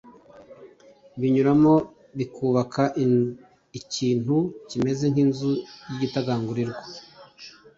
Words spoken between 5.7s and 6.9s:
yigitagangurirwa